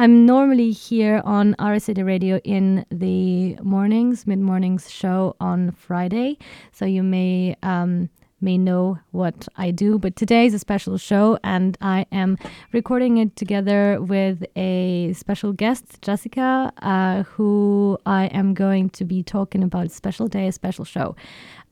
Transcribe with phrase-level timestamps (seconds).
[0.00, 6.38] I'm normally here on RSA Radio in the mornings, mid mornings show on Friday.
[6.72, 8.08] So you may um,
[8.40, 9.98] may know what I do.
[9.98, 12.38] But today is a special show, and I am
[12.72, 19.22] recording it together with a special guest, Jessica, uh, who I am going to be
[19.22, 21.14] talking about special day, a special show.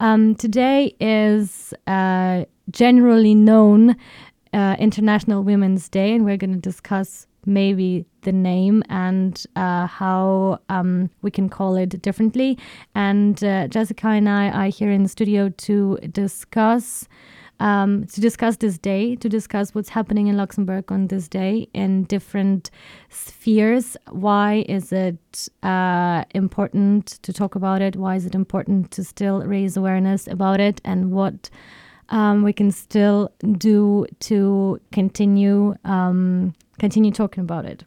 [0.01, 3.97] Um, today is uh, generally known
[4.53, 10.61] uh, International Women's Day, and we're going to discuss maybe the name and uh, how
[10.68, 12.58] um, we can call it differently.
[12.94, 17.08] And uh, Jessica and I are here in the studio to discuss.
[17.61, 22.04] Um, to discuss this day, to discuss what's happening in Luxembourg on this day in
[22.04, 22.71] different
[23.08, 23.96] spheres.
[24.13, 27.96] Why is it uh, important to talk about it?
[27.96, 30.80] Why is it important to still raise awareness about it?
[30.85, 31.50] And what
[32.11, 37.84] um, we can still do to continue um, continue talking about it.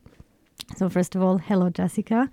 [0.77, 2.29] So first of all, hello, Jessica.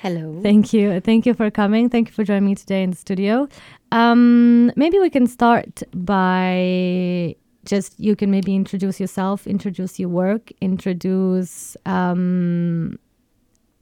[0.00, 0.40] Hello.
[0.42, 1.00] Thank you.
[1.00, 1.88] Thank you for coming.
[1.88, 3.48] Thank you for joining me today in the studio.
[3.92, 10.52] Um, maybe we can start by just you can maybe introduce yourself, introduce your work,
[10.60, 12.98] introduce um,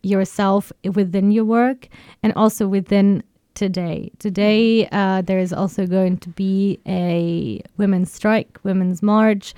[0.03, 1.89] yourself within your work,
[2.23, 3.23] and also within
[3.55, 4.11] today.
[4.19, 9.55] Today, uh, there is also going to be a women's strike, women's march,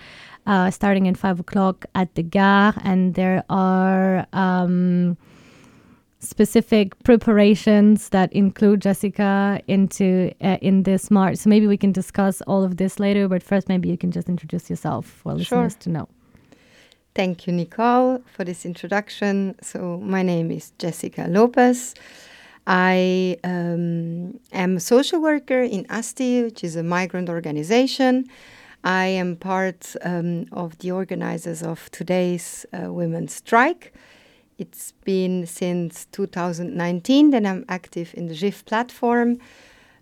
[0.46, 5.16] uh, starting at five o'clock at the Gare, and there are um,
[6.20, 11.36] specific preparations that include Jessica into uh, in this march.
[11.38, 13.28] So maybe we can discuss all of this later.
[13.28, 15.80] But first, maybe you can just introduce yourself for listeners Sure.
[15.80, 16.08] to know.
[17.14, 19.54] Thank you, Nicole, for this introduction.
[19.62, 21.94] So, my name is Jessica Lopez.
[22.66, 28.26] I um, am a social worker in ASTI, which is a migrant organization.
[28.82, 33.94] I am part um, of the organizers of today's uh, women's strike.
[34.58, 39.38] It's been since 2019 that I'm active in the JIF platform.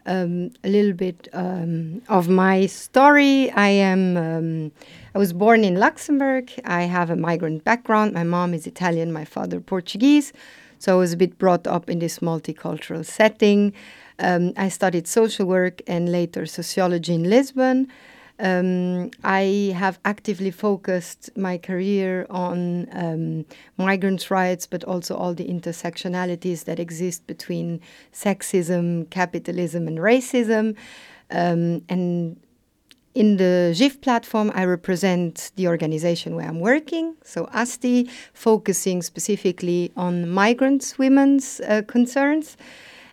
[0.06, 3.50] Um, a little bit um, of my story.
[3.50, 4.16] I am.
[4.18, 4.72] Um,
[5.14, 6.52] I was born in Luxembourg.
[6.66, 8.12] I have a migrant background.
[8.12, 9.12] My mom is Italian.
[9.12, 10.32] My father Portuguese.
[10.84, 13.72] So I was a bit brought up in this multicultural setting.
[14.18, 17.88] Um, I studied social work and later sociology in Lisbon.
[18.38, 23.46] Um, I have actively focused my career on um,
[23.78, 27.80] migrants' rights, but also all the intersectionalities that exist between
[28.12, 30.76] sexism, capitalism, and racism.
[31.30, 32.36] Um, and
[33.14, 39.92] in the JIF platform, I represent the organization where I'm working, so ASTI, focusing specifically
[39.96, 42.56] on migrants' women's uh, concerns.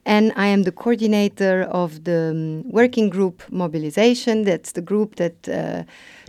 [0.03, 4.44] And I am the coordinator of the um, working group mobilization.
[4.44, 5.84] That's the group that uh,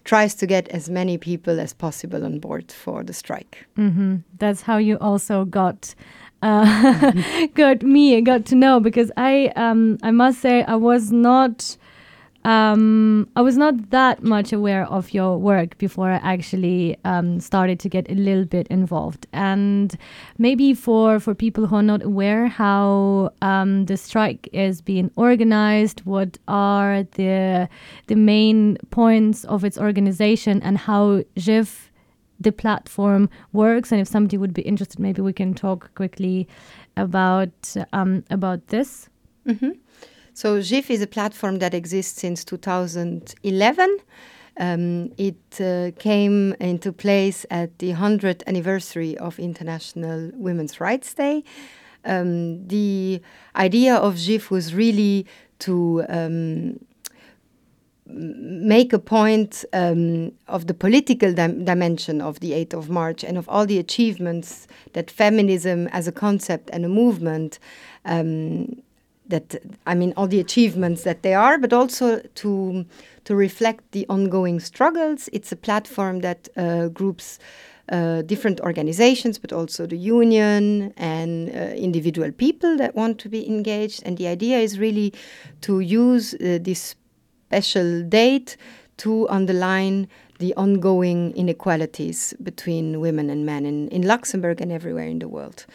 [0.05, 3.67] tries to get as many people as possible on board for the strike.
[3.77, 5.95] hmm That's how you also got
[6.43, 7.13] uh,
[7.55, 11.77] got me got to know because I um I must say I was not
[12.45, 17.79] um I was not that much aware of your work before I actually um, started
[17.81, 19.27] to get a little bit involved.
[19.33, 19.97] And
[20.39, 26.01] maybe for for people who are not aware how um, the strike is being organized
[26.05, 27.69] what are the
[28.09, 31.91] the main points of its organization and how JIF
[32.41, 33.93] the platform works.
[33.93, 36.49] And if somebody would be interested maybe we can talk quickly
[36.97, 39.09] about um, about this
[40.35, 43.99] So JIF is a platform that exists since 2011.
[44.59, 51.45] Um, it uh, came into place at the 100th anniversary of International Women's Rights Day.
[52.05, 53.21] Um, the
[53.57, 55.27] idea of JIF was really
[55.61, 56.81] to um,
[58.07, 63.37] make a point um, of the political dim- dimension of the 8th of March and
[63.37, 67.59] of all the achievements that feminism as a concept and a movement
[68.07, 68.83] um,
[69.29, 69.57] that
[69.87, 72.85] I mean all the achievements that they are, but also to
[73.25, 75.29] to reflect the ongoing struggles.
[75.33, 77.39] It's a platform that uh, groups
[77.91, 83.47] uh, different organizations, but also the union and uh, individual people that want to be
[83.47, 84.03] engaged.
[84.05, 85.13] And the idea is really
[85.63, 86.95] to use uh, this
[87.49, 88.57] special date
[88.99, 90.09] to underline
[90.39, 95.67] the ongoing inequalities between women and men in, in Luxembourg and everywhere in the world.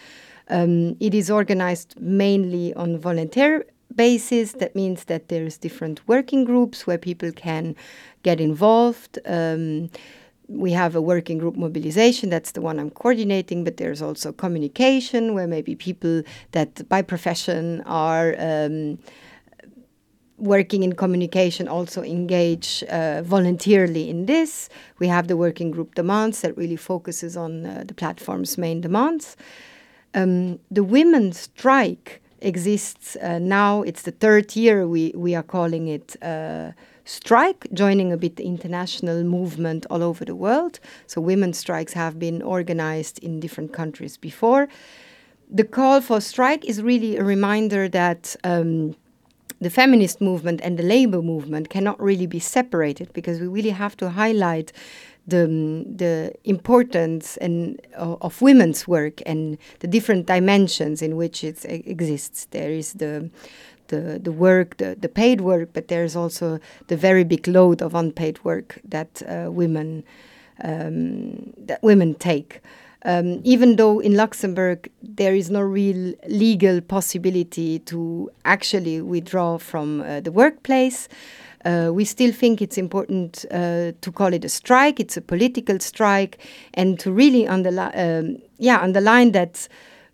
[0.50, 4.54] Um, it is organized mainly on volunteer basis.
[4.54, 7.76] That means that there's different working groups where people can
[8.24, 9.20] get involved.
[9.26, 9.90] Um,
[10.50, 15.34] we have a working group mobilization that's the one i'm coordinating but there's also communication
[15.34, 16.24] where maybe people
[16.54, 18.98] that by profession are um,
[20.38, 24.70] working in communication also engage uh, voluntarily in this.
[25.00, 29.36] We have the working group demands that really focuses on uh, the platform's main demands.
[30.14, 33.82] Um, the women's strike exists uh, now.
[33.82, 36.72] It's the third year we, we are calling it uh,
[37.06, 40.80] strike, joining a bit the international movement all over the world.
[41.08, 44.68] So women's strikes have been organized in different countries before.
[45.50, 48.96] The call for strike is really a reminder that um,
[49.60, 53.96] the feminist movement and the labor movement cannot really be separated because we really have
[53.98, 54.72] to highlight
[55.28, 55.46] the
[55.96, 62.48] the importance and of women's work and the different dimensions in which it exists.
[62.52, 63.30] There is the
[63.88, 67.96] the, the work, the, the paid work, but there's also the very big load of
[67.96, 70.04] unpaid work that uh, women
[70.64, 72.62] um, that women take.
[73.06, 80.02] Um, even though in Luxembourg there is no real legal possibility to actually withdraw from
[80.02, 81.08] uh, the workplace,
[81.68, 85.00] uh, we still think it's important uh, to call it a strike.
[85.00, 86.38] It's a political strike,
[86.74, 89.68] and to really underli- um, yeah, underline that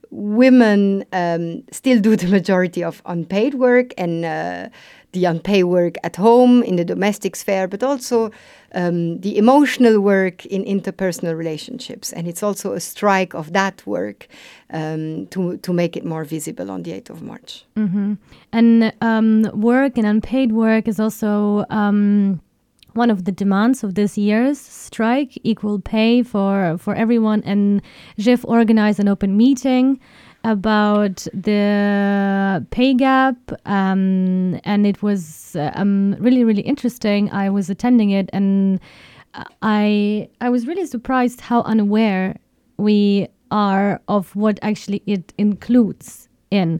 [0.09, 4.69] women um, still do the majority of unpaid work and uh,
[5.11, 8.31] the unpaid work at home in the domestic sphere, but also
[8.73, 12.11] um, the emotional work in interpersonal relationships.
[12.11, 14.27] And it's also a strike of that work
[14.71, 17.65] um, to, to make it more visible on the 8th of March.
[17.75, 18.13] Mm-hmm.
[18.51, 22.41] And um, work and unpaid work is also um,
[22.93, 27.81] one of the demands of this year's strike equal pay for for everyone and
[28.19, 29.99] JIF organized an open meeting
[30.43, 37.31] about the pay gap um, and it was uh, um, really really interesting.
[37.31, 38.79] I was attending it and
[39.61, 42.37] i i was really surprised how unaware
[42.77, 46.79] we are of what actually it includes in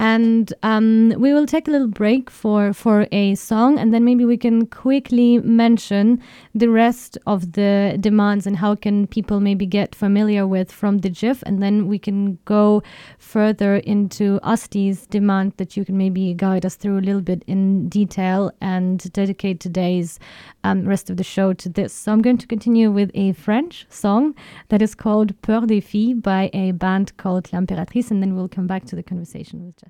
[0.00, 4.24] and um, we will take a little break for for a song and then maybe
[4.24, 6.18] we can quickly mention
[6.54, 11.10] the rest of the demands and how can people maybe get familiar with from the
[11.10, 12.82] JIF and then we can go
[13.18, 17.90] further into ASTI's demand that you can maybe guide us through a little bit in
[17.90, 20.18] detail and dedicate today's
[20.64, 21.92] um, rest of the show to this.
[21.92, 24.34] So i'm going to continue with a french song
[24.70, 28.66] that is called peur des filles by a band called l'impératrice and then we'll come
[28.66, 29.89] back to the conversation with jessica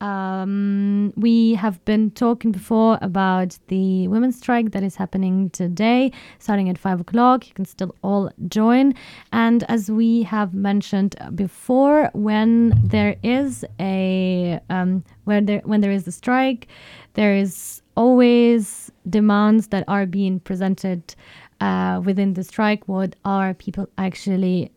[0.00, 6.68] um, we have been talking before about the women's strike that is happening today, starting
[6.68, 7.46] at five o'clock.
[7.48, 8.94] You can still all join.
[9.32, 16.06] And as we have mentioned before, when there is a um, there when there is
[16.06, 16.68] a strike,
[17.14, 21.14] there is always demands that are being presented
[21.60, 22.86] uh, within the strike.
[22.88, 24.72] What are people actually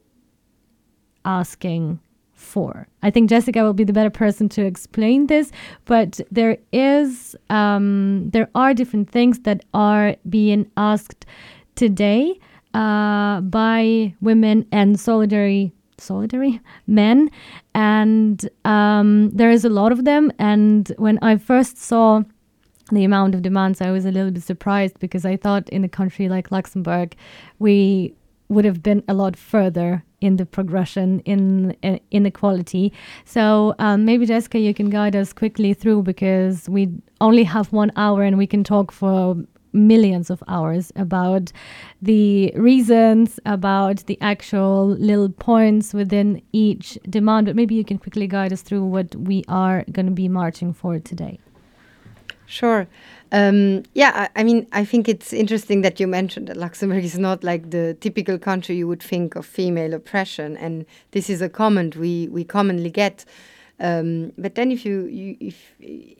[1.25, 1.99] asking?
[2.39, 2.87] For.
[3.03, 5.51] I think Jessica will be the better person to explain this,
[5.85, 11.25] but there is um, there are different things that are being asked
[11.75, 12.39] today
[12.73, 17.29] uh, by women and solidary solidary men,
[17.75, 20.31] and um, there is a lot of them.
[20.39, 22.23] And when I first saw
[22.91, 25.89] the amount of demands, I was a little bit surprised because I thought in a
[25.89, 27.15] country like Luxembourg,
[27.59, 28.15] we
[28.49, 31.75] would have been a lot further in the progression in
[32.11, 32.91] inequality.
[33.25, 36.89] So um, maybe Jessica, you can guide us quickly through because we
[37.21, 39.37] only have one hour and we can talk for
[39.71, 41.51] millions of hours about
[42.01, 47.45] the reasons, about the actual little points within each demand.
[47.45, 50.73] But maybe you can quickly guide us through what we are going to be marching
[50.73, 51.39] for today.
[52.49, 52.87] Sure.
[53.31, 57.19] Um, yeah, I, I, mean, I think it's interesting that you mentioned that Luxembourg is
[57.19, 61.47] not like the typical country you would think of female oppression, and this is a
[61.47, 63.23] comment we we commonly get.
[63.79, 65.75] Um, but then, if you, you, if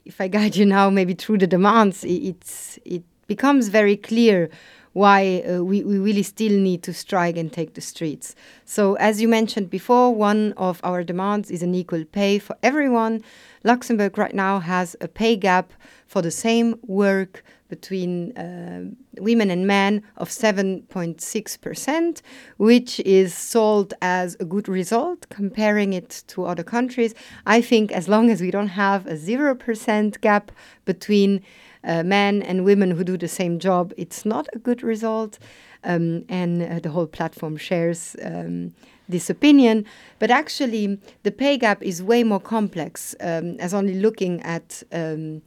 [0.05, 4.51] if I guide you now, maybe through the demands, it, it's it becomes very clear
[4.93, 8.35] why uh, we, we really still need to strike and take the streets.
[8.65, 13.23] So, as you mentioned before, one of our demands is an equal pay for everyone.
[13.63, 15.73] Luxembourg right now has a pay gap
[16.07, 18.85] for the same work between uh,
[19.19, 22.21] women and men of 7.6%,
[22.57, 27.13] which is sold as a good result comparing it to other countries.
[27.45, 30.51] I think as long as we don't have a 0% gap
[30.85, 31.43] between
[31.83, 35.37] uh, men and women who do the same job, it's not a good result.
[35.83, 38.73] Um, and uh, the whole platform shares um,
[39.07, 39.85] this opinion.
[40.19, 45.41] But actually, the pay gap is way more complex um, as only looking at um,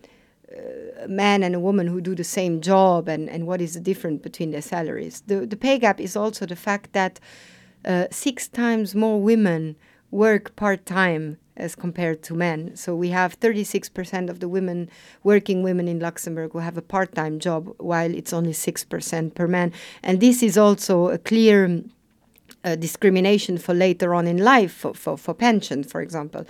[1.02, 3.80] a man and a woman who do the same job and, and what is the
[3.80, 5.22] difference between their salaries.
[5.26, 7.20] The, the pay gap is also the fact that
[7.84, 9.76] uh, six times more women
[10.10, 12.75] work part time as compared to men.
[12.76, 14.88] So we have 36% of the women,
[15.23, 19.47] working women in Luxembourg, who have a part time job, while it's only 6% per
[19.47, 19.73] man.
[20.02, 21.82] And this is also a clear
[22.64, 26.47] uh, discrimination for later on in life, for, for, for pension, for example.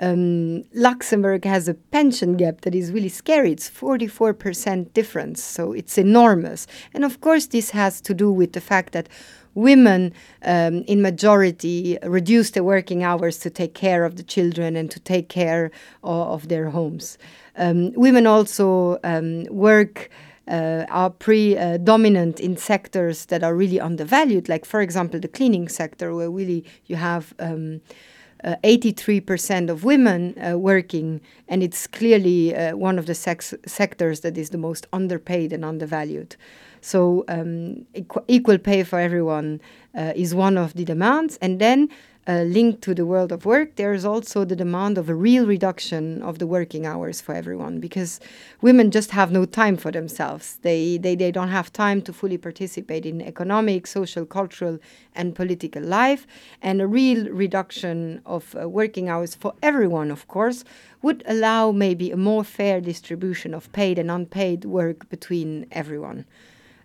[0.00, 3.52] Um, Luxembourg has a pension gap that is really scary.
[3.52, 6.66] It's 44% difference, so it's enormous.
[6.94, 9.08] And of course, this has to do with the fact that
[9.54, 10.12] women
[10.44, 15.00] um, in majority reduce their working hours to take care of the children and to
[15.00, 15.70] take care
[16.02, 17.18] of, of their homes.
[17.56, 20.10] Um, women also um, work
[20.48, 26.14] uh, are predominant in sectors that are really undervalued, like, for example, the cleaning sector,
[26.14, 27.94] where really you have um, uh,
[28.44, 34.50] 83% of women uh, working, and it's clearly uh, one of the sectors that is
[34.50, 36.36] the most underpaid and undervalued.
[36.80, 39.60] So, um, equ- equal pay for everyone
[39.94, 41.36] uh, is one of the demands.
[41.42, 41.90] And then
[42.30, 45.46] uh, linked to the world of work, there is also the demand of a real
[45.46, 48.20] reduction of the working hours for everyone because
[48.60, 50.58] women just have no time for themselves.
[50.62, 54.78] They, they, they don't have time to fully participate in economic, social, cultural,
[55.12, 56.24] and political life.
[56.62, 60.62] And a real reduction of uh, working hours for everyone, of course,
[61.02, 66.26] would allow maybe a more fair distribution of paid and unpaid work between everyone.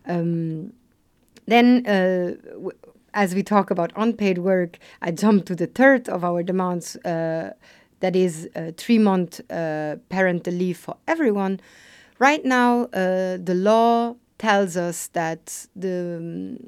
[0.08, 0.74] Um,
[1.46, 2.72] then, uh,
[3.16, 7.54] as we talk about unpaid work, I jump to the third of our demands uh,
[8.02, 11.62] that is uh, three month uh, parental leave for everyone.
[12.20, 16.60] Right now, uh, the law tells us that the,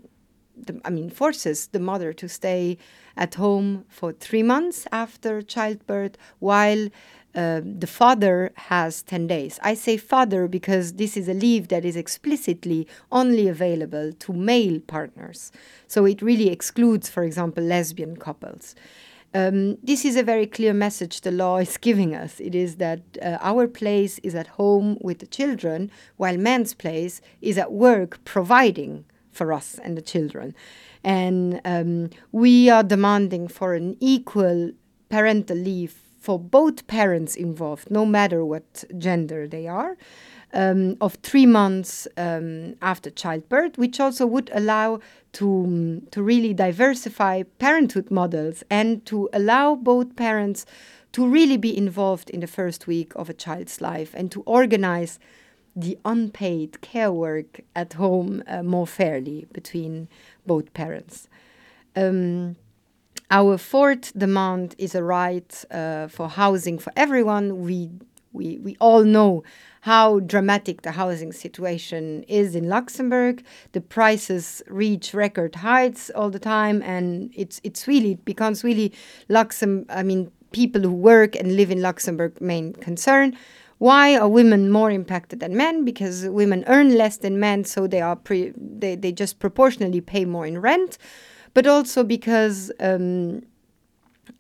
[0.56, 2.78] the, I mean, forces the mother to stay
[3.18, 6.88] at home for three months after childbirth while
[7.38, 9.60] uh, the father has 10 days.
[9.62, 14.80] I say father because this is a leave that is explicitly only available to male
[14.80, 15.52] partners.
[15.86, 18.74] So it really excludes, for example, lesbian couples.
[19.36, 22.40] Um, this is a very clear message the law is giving us.
[22.40, 27.22] It is that uh, our place is at home with the children, while men's place
[27.40, 30.56] is at work providing for us and the children.
[31.04, 34.72] And um, we are demanding for an equal
[35.10, 39.96] parental leave for both parents involved, no matter what gender they are,
[40.52, 45.00] um, of three months um, after childbirth, which also would allow
[45.32, 50.66] to, um, to really diversify parenthood models and to allow both parents
[51.14, 55.20] to really be involved in the first week of a child's life and to organize
[55.78, 60.10] the unpaid care work at home uh, more fairly between
[60.46, 61.30] both parents.
[61.96, 62.58] Um,
[63.30, 67.62] our fourth demand is a right uh, for housing for everyone.
[67.62, 67.92] We,
[68.32, 69.44] we, we all know
[69.82, 73.44] how dramatic the housing situation is in Luxembourg.
[73.74, 78.94] The prices reach record heights all the time, and it's it's really it becomes really
[79.30, 79.88] Luxembourg.
[79.90, 83.38] I mean, people who work and live in Luxembourg main concern.
[83.80, 85.86] Why are women more impacted than men?
[85.86, 90.26] Because women earn less than men, so they are pre- they, they just proportionally pay
[90.26, 90.98] more in rent
[91.58, 93.42] but also because um,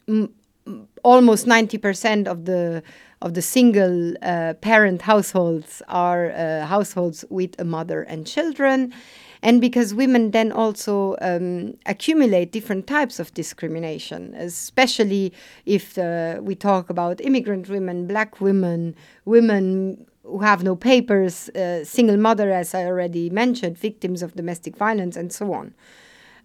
[0.08, 0.32] m-
[1.04, 2.84] almost 90% of the
[3.24, 8.94] of the single uh, parent households are uh, households with a mother and children
[9.42, 15.34] and because women then also um, accumulate different types of discrimination, especially
[15.66, 18.96] if uh, we talk about immigrant women, black women,
[19.26, 24.76] women who have no papers, uh, single mother, as I already mentioned, victims of domestic
[24.76, 25.74] violence, and so on.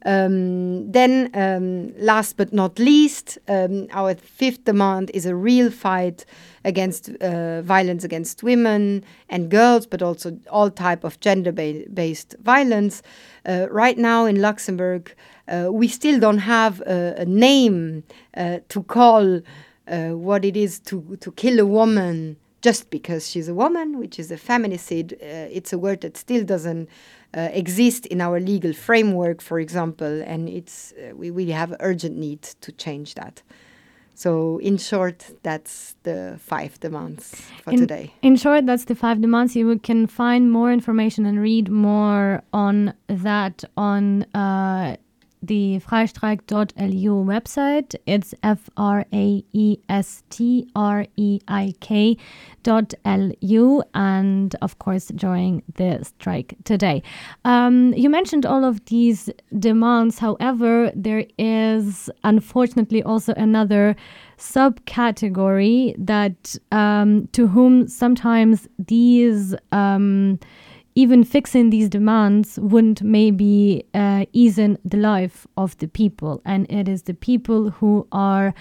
[0.04, 6.24] Um, then, um, last but not least, um, our fifth demand is a real fight
[6.64, 13.02] against uh, violence against women and girls, but also all type of gender-based violence.
[13.46, 15.14] Uh, right now in Luxembourg,
[15.48, 18.02] uh, we still don't have a, a name
[18.36, 19.40] uh, to call
[19.88, 24.18] uh, what it is to to kill a woman just because she's a woman, which
[24.18, 25.12] is a feminicide.
[25.14, 26.88] Uh, it's a word that still doesn't
[27.36, 32.16] uh, exist in our legal framework, for example, and it's uh, we really have urgent
[32.16, 33.42] need to change that.
[34.14, 38.12] So, in short, that's the five demands for in, today.
[38.22, 39.56] In short, that's the five demands.
[39.56, 44.96] You can find more information and read more on that on uh,
[45.42, 47.94] the fraestreik.lu website.
[48.06, 52.16] It's F R A E S T R E I K
[52.62, 57.02] dot L-U and of course during the strike today.
[57.44, 60.18] Um, you mentioned all of these demands.
[60.18, 63.96] However, there is unfortunately also another
[64.38, 70.38] subcategory that um, to whom sometimes these um,
[70.94, 76.42] even fixing these demands wouldn't maybe uh, ease the life of the people.
[76.44, 78.54] And it is the people who are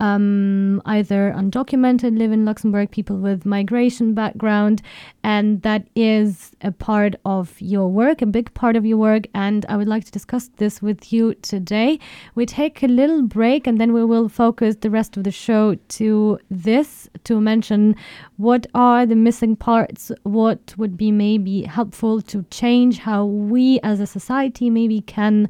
[0.00, 4.82] um, either undocumented live in Luxembourg, people with migration background,
[5.22, 9.26] and that is a part of your work, a big part of your work.
[9.34, 11.98] And I would like to discuss this with you today.
[12.34, 15.74] We take a little break, and then we will focus the rest of the show
[15.74, 17.96] to this to mention
[18.36, 24.00] what are the missing parts, what would be maybe helpful to change how we as
[24.00, 25.48] a society maybe can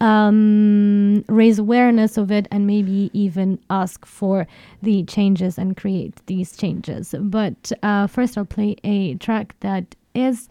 [0.00, 4.46] um, raise awareness of it and maybe even ask for
[4.82, 7.14] the changes and create these changes.
[7.18, 10.48] But uh, first, I'll play a track that is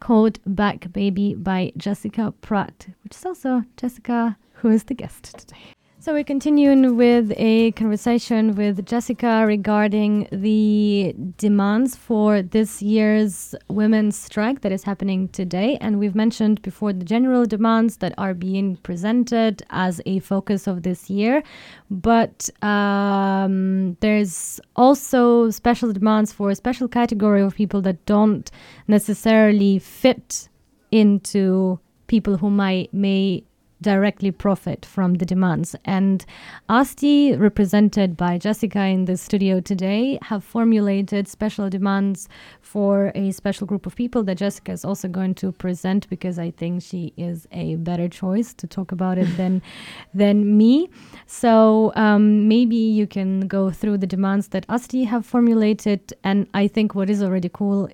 [0.00, 5.74] called Back Baby by Jessica Pratt, which is also Jessica who is the guest today.
[6.04, 14.14] So we're continuing with a conversation with Jessica regarding the demands for this year's women's
[14.14, 15.78] strike that is happening today.
[15.80, 20.82] And we've mentioned before the general demands that are being presented as a focus of
[20.82, 21.42] this year.
[21.90, 28.50] But um, there's also special demands for a special category of people that don't
[28.88, 30.50] necessarily fit
[30.90, 33.42] into people who might may
[33.84, 35.76] directly profit from the demands.
[35.84, 36.24] And
[36.68, 42.28] ASTI, represented by Jessica in the studio today, have formulated special demands
[42.62, 46.50] for a special group of people that Jessica is also going to present because I
[46.50, 49.62] think she is a better choice to talk about it than
[50.14, 50.88] than me.
[51.26, 56.14] So um, maybe you can go through the demands that ASTI have formulated.
[56.24, 57.90] And I think what is already cool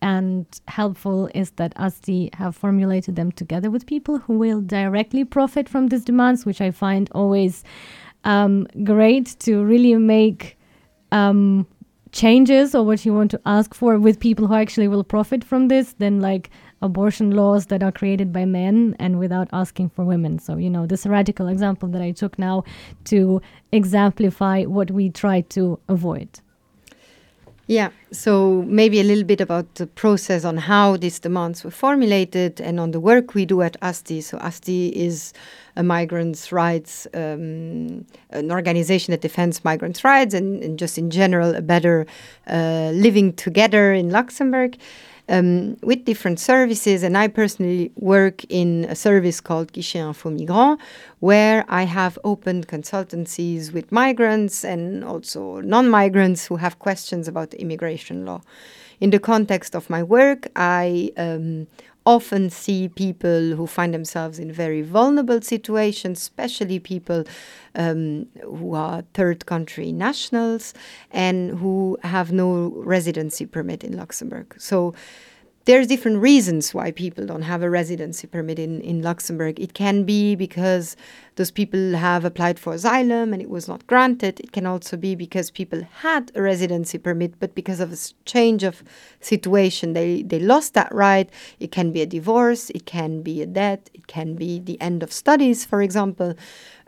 [0.00, 5.68] and helpful is that ASTI have formulated them together with people who will directly profit
[5.68, 7.64] from these demands, which I find always
[8.24, 10.58] um, great to really make
[11.12, 11.66] um,
[12.12, 15.68] changes or what you want to ask for with people who actually will profit from
[15.68, 16.50] this than like
[16.80, 20.38] abortion laws that are created by men and without asking for women.
[20.38, 22.64] So, you know, this radical example that I took now
[23.04, 26.40] to exemplify what we try to avoid.
[27.70, 32.62] Yeah, so maybe a little bit about the process on how these demands were formulated
[32.62, 34.22] and on the work we do at ASTI.
[34.22, 35.34] So, ASTI is
[35.76, 41.54] a migrants' rights, um, an organization that defends migrants' rights and, and just in general
[41.54, 42.06] a better
[42.46, 44.78] uh, living together in Luxembourg
[45.28, 47.02] um, with different services.
[47.02, 50.80] And I personally work in a service called Guichet Info Migrant,
[51.20, 57.54] where I have opened consultancies with migrants and also non migrants who have questions about
[57.54, 58.40] immigration law.
[59.00, 61.68] In the context of my work, I um,
[62.08, 67.24] often see people who find themselves in very vulnerable situations, especially people
[67.74, 70.72] um, who are third country nationals
[71.10, 74.56] and who have no residency permit in Luxembourg.
[74.58, 74.94] So
[75.68, 79.60] there's different reasons why people don't have a residency permit in, in Luxembourg.
[79.60, 80.96] It can be because
[81.36, 84.40] those people have applied for asylum and it was not granted.
[84.40, 88.62] It can also be because people had a residency permit, but because of a change
[88.62, 88.82] of
[89.20, 91.28] situation, they, they lost that right.
[91.60, 95.02] It can be a divorce, it can be a death, it can be the end
[95.02, 96.34] of studies, for example.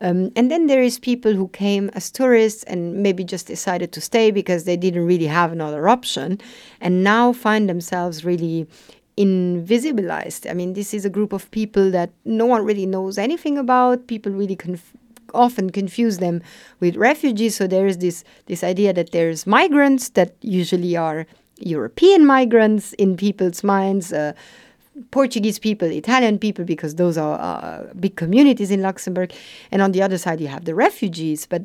[0.01, 4.01] Um, and then there is people who came as tourists and maybe just decided to
[4.01, 6.41] stay because they didn't really have another option
[6.81, 8.67] and now find themselves really
[9.19, 10.49] invisibilized.
[10.49, 14.07] I mean, this is a group of people that no one really knows anything about.
[14.07, 14.97] People really conf-
[15.35, 16.41] often confuse them
[16.81, 17.57] with refugees.
[17.57, 21.27] So there is this this idea that there's migrants that usually are
[21.59, 24.13] European migrants in people's minds.
[24.13, 24.33] Uh,
[25.11, 29.33] Portuguese people, Italian people, because those are uh, big communities in Luxembourg.
[29.70, 31.46] And on the other side, you have the refugees.
[31.46, 31.62] But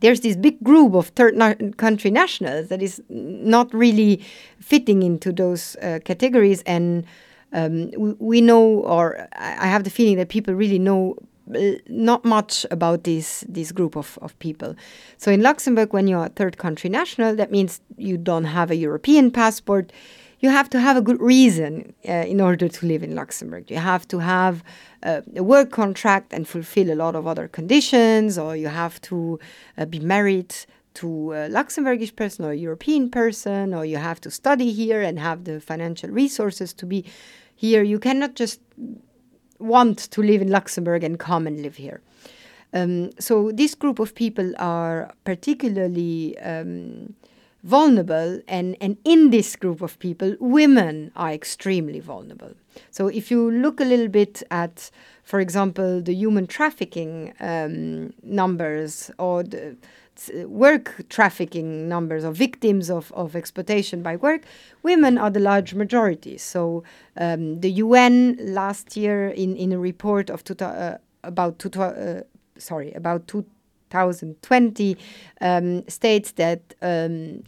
[0.00, 4.24] there's this big group of third na country nationals that is not really
[4.60, 6.62] fitting into those uh, categories.
[6.62, 7.04] And
[7.52, 11.16] um, we, we, know, or I have the feeling that people really know
[11.54, 14.76] uh, not much about this this group of, of people.
[15.18, 18.76] So in Luxembourg, when you're a third country national, that means you don't have a
[18.76, 19.92] European passport
[20.40, 23.70] you have to have a good reason uh, in order to live in Luxembourg.
[23.70, 24.64] You have to have
[25.02, 29.38] uh, a work contract and fulfill a lot of other conditions, or you have to
[29.76, 30.54] uh, be married
[30.94, 35.18] to a Luxembourgish person or a European person, or you have to study here and
[35.18, 37.04] have the financial resources to be
[37.54, 37.82] here.
[37.82, 38.60] You cannot just
[39.58, 42.00] want to live in Luxembourg and come and live here.
[42.72, 47.14] Um, so this group of people are particularly um,
[47.62, 52.52] vulnerable and, and in this group of people women are extremely vulnerable
[52.90, 54.90] so if you look a little bit at
[55.24, 59.76] for example the human trafficking um, numbers or the
[60.46, 64.42] work trafficking numbers of victims of, of exploitation by work,
[64.82, 66.36] women are the large majority.
[66.38, 66.82] So
[67.16, 72.22] um, the UN last year in, in a report of two, uh, about two, uh,
[72.58, 73.26] sorry about
[73.90, 74.96] 2020
[75.40, 77.42] um, states that um,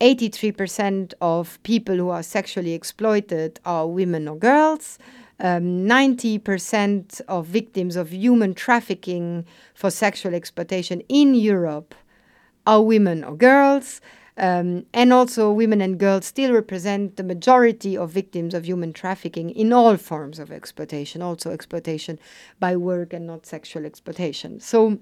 [0.00, 4.98] 83% of people who are sexually exploited are women or girls.
[5.40, 11.94] Um, 90% of victims of human trafficking for sexual exploitation in Europe
[12.66, 14.00] are women or girls.
[14.36, 19.50] Um, and also, women and girls still represent the majority of victims of human trafficking
[19.50, 22.20] in all forms of exploitation, also exploitation
[22.60, 24.60] by work and not sexual exploitation.
[24.60, 24.98] So,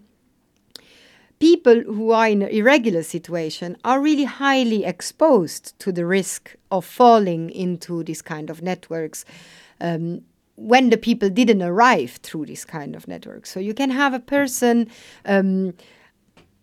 [1.39, 6.85] people who are in an irregular situation are really highly exposed to the risk of
[6.85, 9.25] falling into these kind of networks
[9.81, 10.23] um,
[10.57, 13.45] when the people didn't arrive through this kind of network.
[13.45, 14.89] So you can have a person
[15.27, 15.75] um,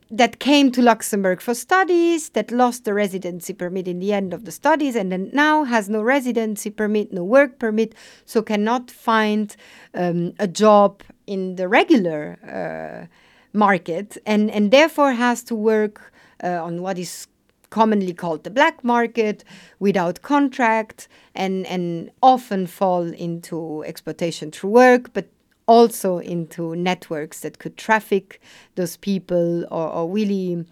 [0.10, 4.46] that came to Luxembourg for studies, that lost the residency permit in the end of
[4.46, 7.94] the studies, and then now has no residency permit, no work permit,
[8.26, 9.56] so cannot find
[9.94, 13.08] um, a job in the regular uh,
[13.54, 16.12] market and, and therefore has to work
[16.44, 17.28] uh, on what is
[17.70, 19.44] commonly called the black market
[19.80, 25.28] without contract and, and often fall into exploitation through work, but
[25.66, 28.39] also into networks that could traffic
[28.76, 30.66] those people or, or really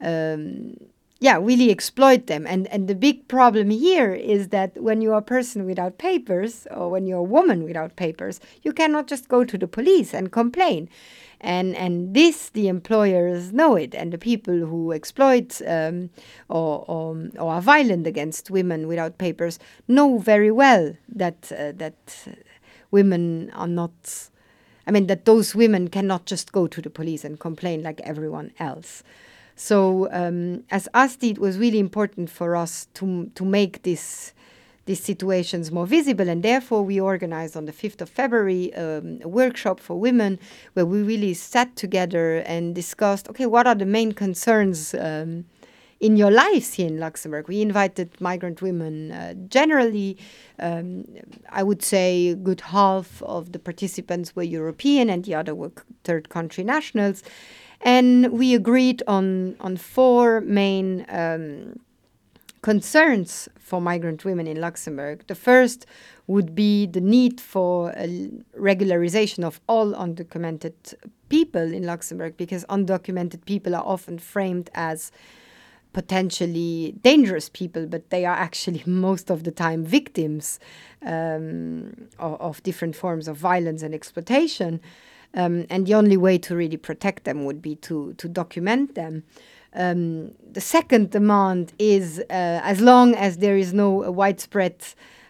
[0.00, 0.74] um,
[1.20, 2.46] yeah really exploit them.
[2.46, 6.90] And and the big problem here is that when you're a person without papers or
[6.90, 10.88] when you're a woman without papers you cannot just go to the police and complain
[11.40, 16.10] and and this the employers know it and the people who exploit um,
[16.48, 22.26] or, or, or are violent against women without papers know very well that uh, that
[22.90, 24.28] women are not
[24.86, 28.52] I mean that those women cannot just go to the police and complain like everyone
[28.58, 29.02] else.
[29.54, 34.32] So um, as ASTI, it was really important for us to to make this
[34.88, 36.28] these situations more visible.
[36.28, 40.40] And therefore, we organized on the 5th of February um, a workshop for women
[40.72, 44.94] where we really sat together and discussed okay, what are the main concerns?
[44.94, 45.44] Um,
[46.00, 47.48] in your lives here in Luxembourg.
[47.48, 49.10] We invited migrant women.
[49.10, 50.16] Uh, generally,
[50.60, 51.04] um,
[51.50, 55.72] I would say a good half of the participants were European and the other were
[56.04, 57.24] third country nationals.
[57.80, 61.80] And we agreed on, on four main um,
[62.62, 65.24] concerns for migrant women in Luxembourg.
[65.26, 65.86] The first
[66.26, 67.92] would be the need for
[68.58, 70.94] regularization of all undocumented
[71.28, 75.12] people in Luxembourg because undocumented people are often framed as
[75.92, 80.60] potentially dangerous people, but they are actually most of the time victims
[81.04, 84.80] um, of, of, different forms of violence and exploitation.
[85.34, 89.24] Um, and the only way to really protect them would be to, to document them.
[89.74, 94.82] Um, the second demand is uh, as long as there is no uh, widespread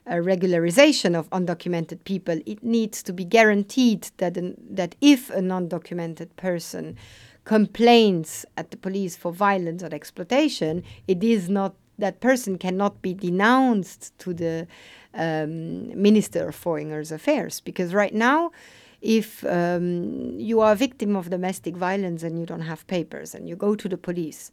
[0.06, 5.42] uh, regularization of undocumented people, it needs to be guaranteed that, an, that if a
[5.42, 6.96] non documented person
[7.44, 13.12] complains at the police for violence or exploitation, it is not that person cannot be
[13.12, 14.66] denounced to the
[15.14, 18.52] um, Minister of Foreign Affairs because right now
[19.00, 23.48] if um, you are a victim of domestic violence and you don't have papers and
[23.48, 24.50] you go to the police,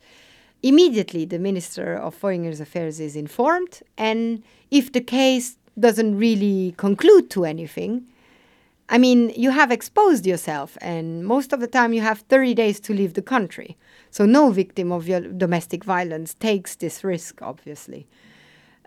[0.62, 3.82] immediately the Minister of Foreign Affairs is informed.
[3.98, 8.06] And if the case doesn't really conclude to anything,
[8.88, 12.80] I mean, you have exposed yourself, and most of the time you have 30 days
[12.82, 13.78] to leave the country.
[14.12, 18.06] So, no victim of your domestic violence takes this risk, obviously.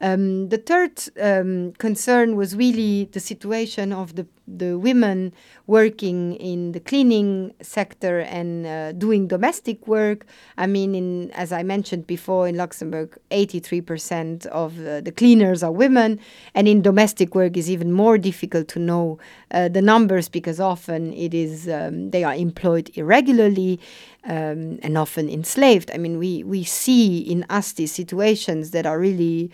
[0.01, 5.33] Um, the third um, concern was really the situation of the, the women
[5.67, 10.25] working in the cleaning sector and uh, doing domestic work.
[10.57, 15.73] I mean, in, as I mentioned before, in Luxembourg, 83% of uh, the cleaners are
[15.73, 16.19] women,
[16.55, 19.19] and in domestic work is even more difficult to know
[19.51, 23.79] uh, the numbers because often it is um, they are employed irregularly
[24.25, 25.91] um, and often enslaved.
[25.93, 29.51] I mean, we we see in ASTI situations that are really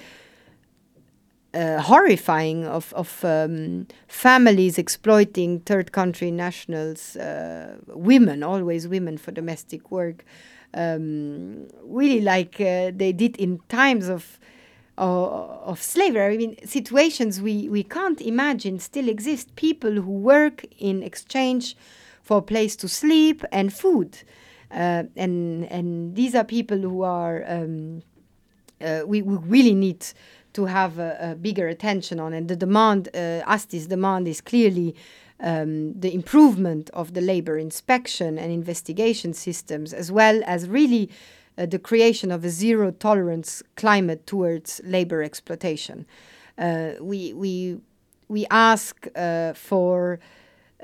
[1.55, 9.31] uh, horrifying of, of um, families exploiting third country nationals, uh, women, always women for
[9.31, 10.25] domestic work,
[10.75, 14.39] um, really like uh, they did in times of,
[14.99, 16.35] of, slavery.
[16.35, 19.55] I mean, situations we, we can't imagine still exist.
[19.55, 21.77] People who work in exchange
[22.23, 24.19] for a place to sleep and food.
[24.71, 27.45] Uh, and, and these are people who are.
[27.47, 28.03] Um,
[28.81, 30.05] uh, we, we really need
[30.55, 32.33] to have a, a, bigger attention on.
[32.33, 34.95] And the demand, uh, ASTI's demand is clearly
[35.41, 41.11] um, the improvement of the labor inspection and investigation systems, as well as really
[41.59, 46.07] uh, the creation of a zero tolerance climate towards labor exploitation.
[46.57, 47.79] Uh, we, we,
[48.29, 50.21] we ask uh, for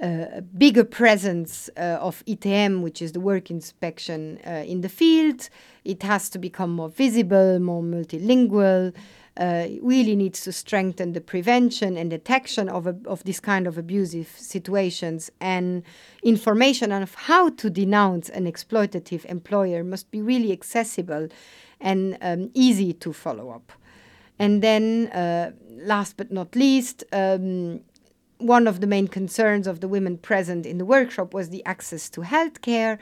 [0.02, 5.48] uh, a bigger presence uh, of ITM, which is the work inspection in the field.
[5.84, 8.94] It has to become more visible, more multilingual.
[9.40, 13.78] Uh, really needs to strengthen the prevention and detection of, a, of this kind of
[13.78, 15.82] abusive situations and
[16.22, 21.26] information on how to denounce an exploitative employer must be really accessible
[21.80, 23.72] and um, easy to follow up.
[24.38, 27.80] And then, uh, last but not least, um,
[28.36, 32.10] one of the main concerns of the women present in the workshop was the access
[32.10, 32.98] to healthcare.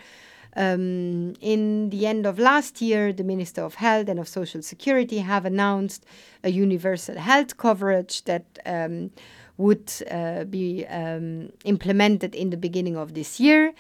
[0.57, 5.19] Um, in the end of last year, the Minister of Health and of Social Security
[5.19, 6.05] have announced
[6.43, 9.11] a universal health coverage that um,
[9.57, 13.73] would uh, be um, implemented in the beginning of this year.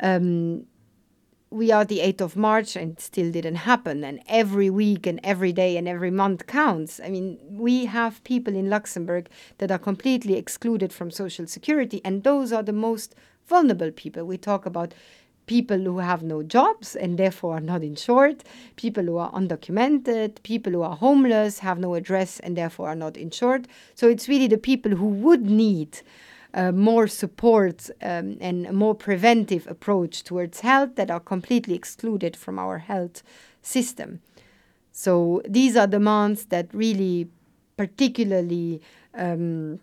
[0.00, 0.66] Um,
[1.54, 4.02] we are the 8th of March and it still didn't happen.
[4.02, 7.00] And every week and every day and every month counts.
[7.02, 12.24] I mean, we have people in Luxembourg that are completely excluded from Social Security, and
[12.24, 13.14] those are the most
[13.46, 14.24] vulnerable people.
[14.24, 14.94] We talk about
[15.46, 18.44] people who have no jobs and therefore are not insured,
[18.76, 23.16] people who are undocumented, people who are homeless, have no address and therefore are not
[23.16, 23.68] insured.
[23.94, 26.00] So it's really the people who would need
[26.54, 32.36] uh, more support um, and a more preventive approach towards health that are completely excluded
[32.36, 33.22] from our health
[33.60, 34.20] system.
[34.92, 37.28] So these are demands that really
[37.76, 38.80] particularly
[39.14, 39.80] um,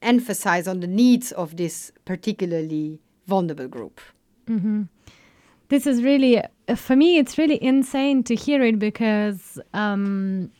[0.00, 4.00] emphasize on the needs of this particularly vulnerable group.
[4.48, 4.82] Mm-hmm.
[5.68, 10.50] This is really, uh, for me, it's really insane to hear it because um,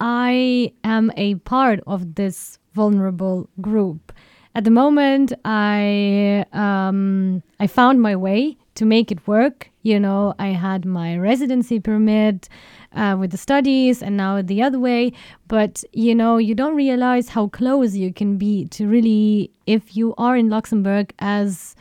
[0.00, 4.12] I am a part of this vulnerable group.
[4.54, 9.70] At the moment i um, i found my way to make it work.
[9.82, 12.48] You know i had my residency permit
[12.94, 15.12] uh, with the studies and now the other way.
[15.48, 20.14] But you know you don't realize how close you can be to really if you
[20.16, 21.76] are in luxembourg as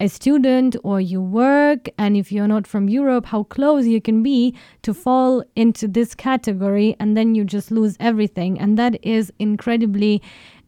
[0.00, 4.22] a student or you work and if you're not from Europe how close you can
[4.22, 9.32] be to fall into this category and then you just lose everything and that is
[9.38, 10.22] incredibly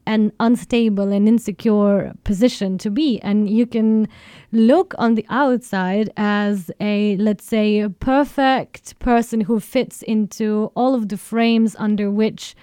[0.06, 3.20] an unstable and insecure position to be.
[3.20, 4.08] And you can
[4.50, 10.94] look on the outside as a, let's say, a perfect person who fits into all
[10.94, 12.54] of the frames under which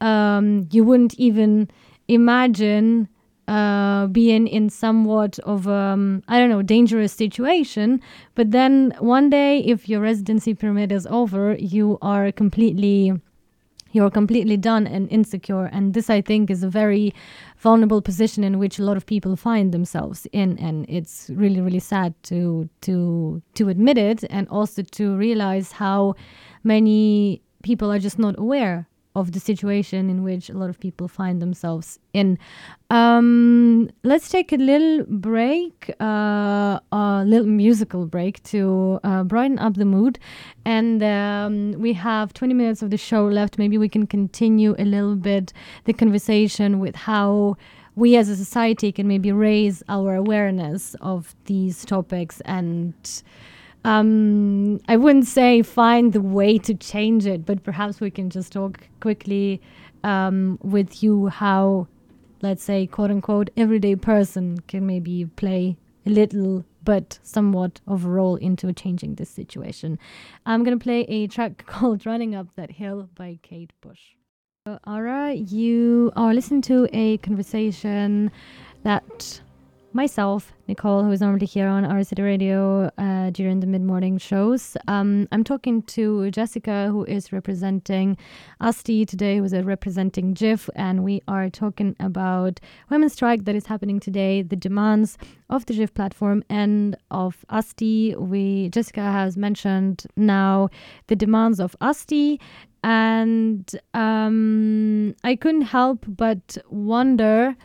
[0.00, 1.70] um, you wouldn't even
[2.08, 3.08] imagine
[3.48, 8.00] uh, being in somewhat of um, I don't know dangerous situation.
[8.34, 13.14] But then one day, if your residency permit is over, you are completely
[13.92, 15.64] you're completely done and insecure.
[15.64, 17.14] And this, I think, is a very
[17.56, 20.58] vulnerable position in which a lot of people find themselves in.
[20.58, 26.14] And it's really, really sad to to to admit it, and also to realize how
[26.64, 28.86] many people are just not aware
[29.18, 32.38] of the situation in which a lot of people find themselves in.
[32.90, 39.74] Um, let's take a little break, uh, a little musical break to uh, brighten up
[39.74, 40.18] the mood.
[40.64, 43.58] And um, we have 20 minutes of the show left.
[43.58, 45.52] Maybe we can continue a little bit
[45.84, 47.56] the conversation with how
[47.96, 52.94] we as a society can maybe raise our awareness of these topics and
[53.84, 58.52] um, I wouldn't say find the way to change it, but perhaps we can just
[58.52, 59.60] talk quickly
[60.04, 61.88] um, with you how,
[62.42, 68.08] let's say, quote unquote, everyday person can maybe play a little but somewhat of a
[68.08, 69.98] role into changing this situation.
[70.46, 74.00] I'm going to play a track called Running Up That Hill by Kate Bush.
[74.66, 78.30] So, Ara, you are listening to a conversation
[78.84, 79.40] that
[79.92, 84.76] myself, Nicole, who is normally here on RCD Radio uh, during the mid morning shows.
[84.86, 88.16] Um, I'm talking to Jessica, who is representing
[88.60, 93.98] ASTI today, who's representing JIF, and we are talking about women's strike that is happening
[93.98, 95.16] today, the demands
[95.48, 98.14] of the JIF platform and of ASTI.
[98.16, 100.68] We Jessica has mentioned now
[101.06, 102.38] the demands of ASTI,
[102.84, 107.56] and um, I couldn't help but wonder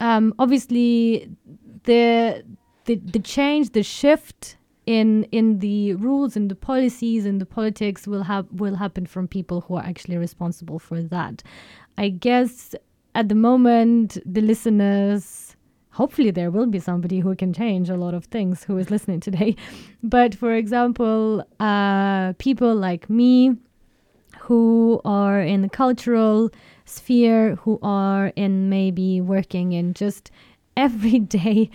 [0.00, 1.30] um, obviously
[1.84, 2.44] the,
[2.84, 4.56] the the change, the shift
[4.86, 9.26] in in the rules and the policies and the politics will have will happen from
[9.26, 11.42] people who are actually responsible for that.
[11.98, 12.74] I guess
[13.14, 15.56] at the moment the listeners
[15.90, 19.18] hopefully there will be somebody who can change a lot of things who is listening
[19.18, 19.56] today
[20.02, 23.56] but for example uh, people like me
[24.40, 26.50] who are in the cultural
[26.86, 30.30] sphere, who are in maybe working in just
[30.76, 31.70] everyday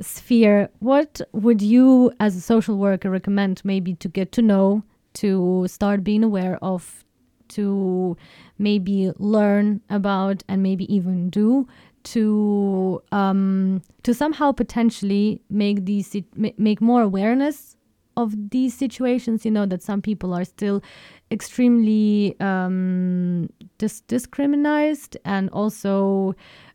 [0.00, 4.82] sphere, what would you as a social worker recommend maybe to get to know,
[5.14, 7.04] to start being aware of,
[7.48, 8.16] to
[8.58, 11.66] maybe learn about and maybe even do
[12.04, 17.76] to um, to somehow potentially make these make more awareness
[18.16, 20.82] of these situations you know that some people are still
[21.30, 23.48] extremely um,
[23.78, 26.34] dis- discriminated and also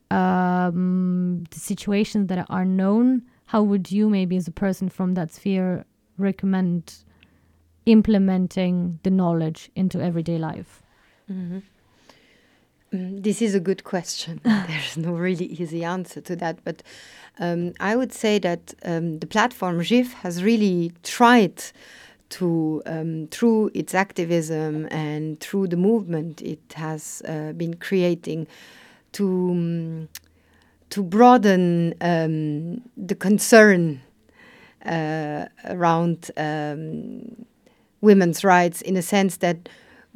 [0.10, 5.32] um, the situations that are known how would you maybe as a person from that
[5.32, 5.86] sphere
[6.18, 7.04] recommend
[7.86, 10.82] implementing the knowledge into everyday life
[11.32, 11.60] mm-hmm.
[12.94, 14.40] Mm, this is a good question.
[14.44, 16.84] There's no really easy answer to that but
[17.40, 21.62] um, i would say that um, the platform JIF has really tried
[22.30, 28.48] to um, through its activism and through the movement it has uh, been creating
[29.14, 30.10] to um,
[30.90, 34.02] to broaden um, the concern
[34.86, 37.46] uh, around um,
[38.00, 39.68] women's rights in a sense that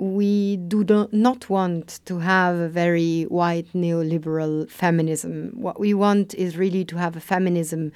[0.02, 5.52] we do not want to have a very white neoliberal feminism.
[5.54, 7.92] What we want is really to have a feminism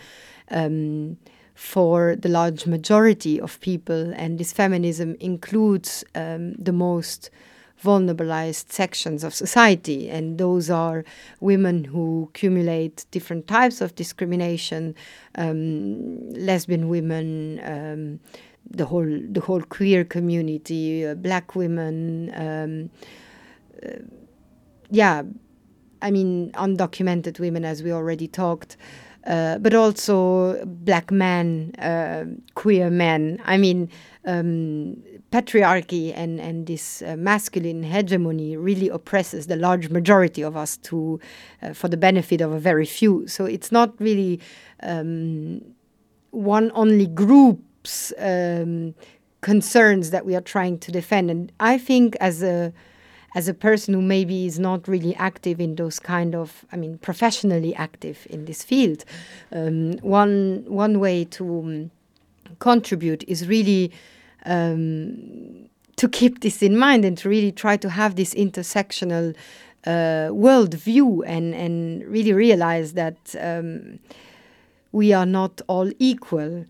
[0.51, 1.17] um,
[1.55, 7.31] for the large majority of people, and this feminism includes um, the most
[7.79, 11.03] vulnerabilized sections of society, and those are
[11.39, 14.93] women who accumulate different types of discrimination,
[15.39, 18.19] um, lesbian women, um,
[18.69, 22.89] the whole the whole queer community, uh, black women, um,
[23.83, 23.99] uh,
[24.89, 25.23] yeah,
[26.01, 28.77] I mean undocumented women, as we already talked
[29.25, 33.41] uh, but also black men, uh, queer men.
[33.45, 33.89] I mean,
[34.25, 34.97] um,
[35.31, 41.19] patriarchy and, and this uh, masculine hegemony really oppresses the large majority of us to,
[41.61, 43.27] uh, for the benefit of a very few.
[43.27, 44.39] So it's not really
[44.83, 45.61] um,
[46.29, 47.63] one only group's
[48.19, 48.95] um,
[49.41, 51.29] concerns that we are trying to defend.
[51.29, 52.73] And I think as a
[53.35, 56.97] as a person who maybe is not really active in those kind of, I mean,
[56.99, 59.03] professionally active in this field,
[59.51, 61.91] um, one one way to um,
[62.59, 63.91] contribute is really
[64.45, 69.35] um, to keep this in mind and to really try to have this intersectional
[69.85, 73.99] uh, world view and and really realize that um,
[74.91, 76.65] we are not all equal.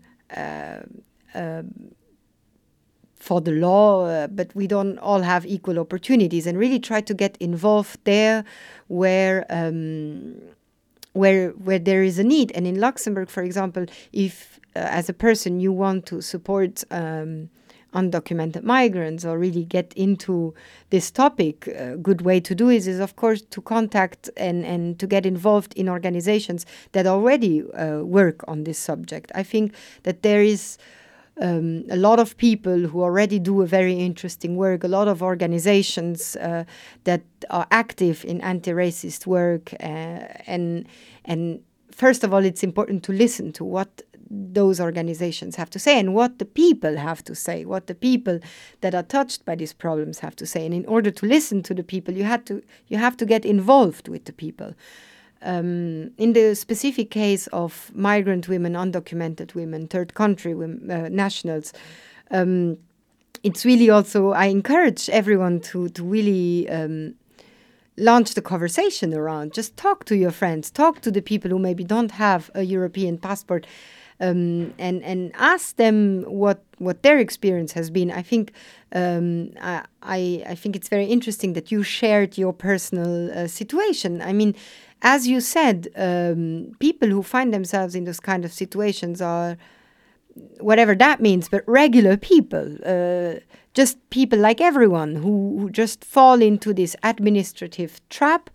[3.16, 7.14] For the law, uh, but we don't all have equal opportunities, and really try to
[7.14, 8.44] get involved there
[8.88, 9.44] where.
[9.50, 10.36] Um,
[11.12, 15.14] where where there is a need, and in Luxembourg, for example, if uh, as a
[15.14, 17.48] person you want to support um,
[17.96, 20.54] undocumented migrants or really get into
[20.90, 24.98] this topic, a good way to do is, is of course, to contact and, and
[24.98, 29.32] to get involved in organizations that already uh, work on this subject.
[29.34, 30.78] I think that there is
[31.40, 35.22] um, a lot of people who already do a very interesting work, a lot of
[35.22, 36.64] organizations uh,
[37.04, 40.86] that are active in anti-racist work, uh, and
[41.24, 45.98] and first of all, it's important to listen to what those organizations have to say
[45.98, 48.40] and what the people have to say, what the people
[48.80, 50.64] that are touched by these problems have to say.
[50.64, 53.44] And in order to listen to the people, you had to you have to get
[53.44, 54.74] involved with the people.
[55.42, 61.72] Um, in the specific case of migrant women, undocumented women, third country women, uh, nationals,
[62.30, 62.78] um,
[63.42, 67.14] it's really also I encourage everyone to to really um,
[67.96, 69.52] launch the conversation around.
[69.52, 73.18] Just talk to your friends, talk to the people who maybe don't have a European
[73.18, 73.66] passport,
[74.20, 78.10] um, and and ask them what what their experience has been.
[78.10, 78.52] I think
[78.92, 84.22] um, I I think it's very interesting that you shared your personal uh, situation.
[84.22, 84.54] I mean
[85.02, 89.56] as you said, um, people who find themselves in those kind of situations are
[90.60, 93.34] whatever that means, but regular people, uh,
[93.76, 98.48] just people like everyone who, who just fall into this administrative trap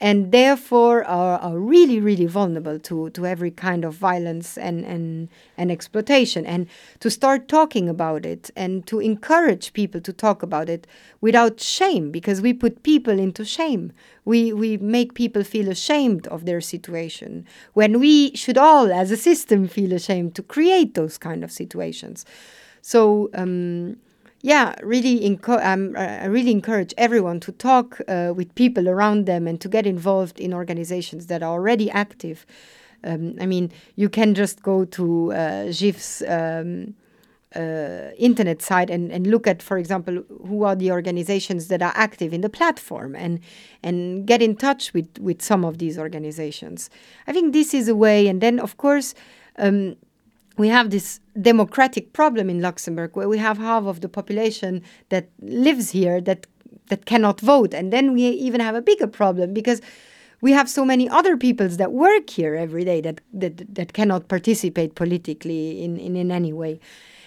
[0.00, 5.28] and therefore are, are really, really vulnerable to, to every kind of violence and, and,
[5.56, 6.46] and exploitation.
[6.46, 6.68] And
[7.00, 10.86] to start talking about it and to encourage people to talk about it
[11.20, 13.92] without shame, because we put people into shame.
[14.24, 19.16] We, we make people feel ashamed of their situation when we should all, as a
[19.16, 22.24] system, feel ashamed to create those kind of situations.
[22.80, 23.96] So, um,
[24.40, 29.46] yeah, really, enco- um, I really encourage everyone to talk uh, with people around them
[29.48, 32.46] and to get involved in organizations that are already active.
[33.04, 36.94] Um, I mean, you can just go to uh, JIF's um,
[37.56, 41.92] uh, internet site and, and look at, for example, who are the organizations that are
[41.94, 43.40] active in the platform and
[43.82, 46.90] and get in touch with, with some of these organizations.
[47.26, 48.28] I think this is a way.
[48.28, 49.14] And then, of course,
[49.56, 49.96] um,
[50.58, 55.28] we have this democratic problem in Luxembourg where we have half of the population that
[55.40, 56.46] lives here that
[56.88, 57.74] that cannot vote.
[57.74, 59.80] And then we even have a bigger problem because
[60.40, 64.28] we have so many other peoples that work here every day that that, that cannot
[64.28, 66.80] participate politically in, in, in any way.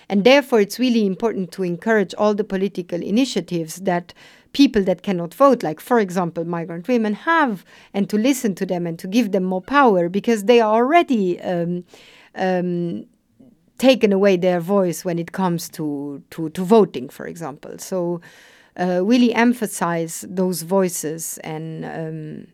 [0.10, 4.14] And therefore, it's really important to encourage all the political initiatives that
[4.52, 7.64] people that cannot vote, like, for example, migrant women, have,
[7.94, 11.40] and to listen to them and to give them more power because they are already
[11.40, 11.86] um,
[12.36, 13.06] um,
[13.82, 17.78] taken away their voice when it comes to, to, to voting, for example.
[17.80, 18.22] So,
[18.80, 22.48] uh, really emphasize those voices and um,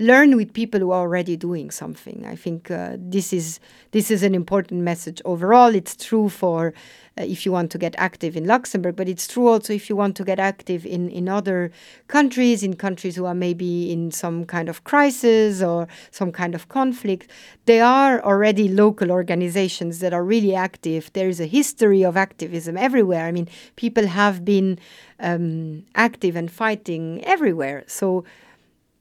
[0.00, 2.24] learn with people who are already doing something.
[2.26, 5.74] I think uh, this is this is an important message overall.
[5.74, 6.72] It's true for
[7.18, 9.96] uh, if you want to get active in Luxembourg, but it's true also if you
[9.96, 11.70] want to get active in in other
[12.08, 16.68] countries, in countries who are maybe in some kind of crisis or some kind of
[16.68, 17.30] conflict.
[17.66, 21.12] There are already local organizations that are really active.
[21.12, 23.26] There is a history of activism everywhere.
[23.26, 24.78] I mean, people have been
[25.18, 27.84] um, active and fighting everywhere.
[27.86, 28.24] So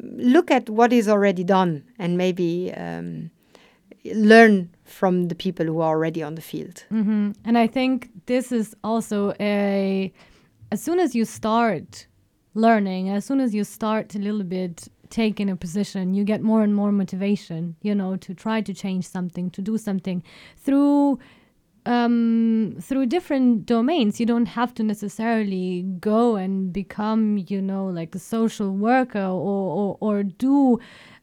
[0.01, 3.31] look at what is already done and maybe um,
[4.05, 6.83] learn from the people who are already on the field.
[6.91, 7.31] Mm-hmm.
[7.45, 10.11] And I think this is also a,
[10.71, 12.07] as soon as you start
[12.53, 16.61] learning, as soon as you start a little bit taking a position, you get more
[16.61, 20.23] and more motivation, you know, to try to change something, to do something
[20.57, 21.19] through
[21.85, 24.19] um, through different domains.
[24.19, 29.97] You don't have to necessarily go and become, you know, like a social worker or,
[29.97, 30.79] or, or do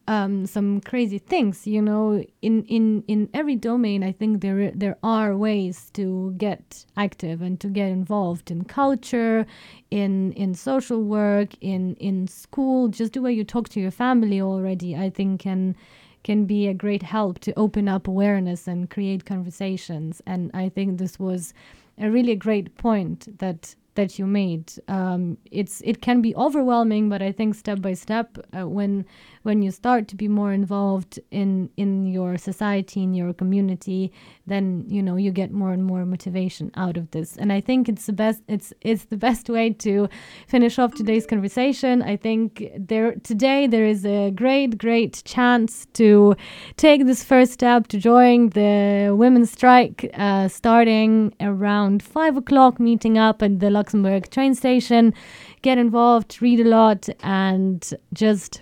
[0.07, 1.67] um, some crazy things.
[1.67, 6.85] You know, in, in, in every domain, I think there there are ways to get
[6.95, 9.45] active and to get involved in culture,
[9.91, 12.87] in in social work, in in school.
[12.87, 15.75] Just the way you talk to your family already, I think can
[16.23, 20.21] can be a great help to open up awareness and create conversations.
[20.25, 21.53] And I think this was
[21.97, 24.71] a really great point that that you made.
[24.87, 29.05] Um, it's it can be overwhelming, but I think step by step, uh, when
[29.43, 34.11] when you start to be more involved in in your society, in your community,
[34.45, 37.37] then you know you get more and more motivation out of this.
[37.37, 38.41] And I think it's the best.
[38.47, 40.07] It's it's the best way to
[40.47, 42.01] finish off today's conversation.
[42.01, 46.35] I think there today there is a great great chance to
[46.77, 53.17] take this first step to join the women's strike, uh, starting around five o'clock, meeting
[53.17, 55.13] up at the Luxembourg train station.
[55.61, 58.61] Get involved, read a lot, and just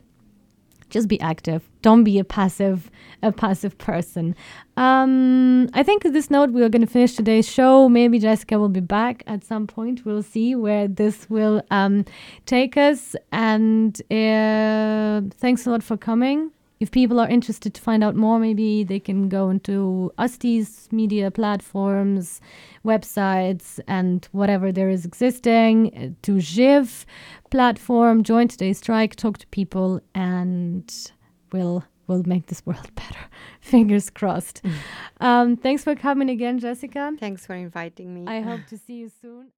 [0.92, 1.68] just be active.
[1.82, 2.92] Don't be a passive
[3.24, 4.36] a passive person.
[4.78, 7.90] Um, I think this note we are going to finish today's show.
[7.90, 10.06] Maybe Jessica will be back at some point.
[10.06, 12.06] We'll see where this will um,
[12.46, 13.16] take us.
[13.32, 18.40] And uh, thanks a lot for coming if people are interested to find out more,
[18.40, 22.42] maybe they can go into ASTI's media platforms,
[22.84, 27.06] websites, and whatever there is existing uh, to JIF
[27.50, 31.12] platform, join today's strike, talk to people, and
[31.52, 33.26] we'll we'll make this world better.
[33.62, 34.62] Fingers crossed.
[34.64, 34.74] Mm.
[35.22, 37.12] Um, thanks for coming again, Jessica.
[37.20, 38.26] Thanks for inviting me.
[38.28, 39.52] I hope to see you soon.